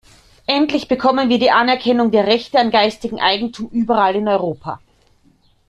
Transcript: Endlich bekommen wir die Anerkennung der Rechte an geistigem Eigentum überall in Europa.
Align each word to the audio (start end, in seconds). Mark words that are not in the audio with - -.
Endlich 0.47 0.87
bekommen 0.87 1.29
wir 1.29 1.37
die 1.37 1.51
Anerkennung 1.51 2.09
der 2.09 2.25
Rechte 2.25 2.57
an 2.59 2.71
geistigem 2.71 3.19
Eigentum 3.19 3.69
überall 3.69 4.15
in 4.15 4.27
Europa. 4.27 4.79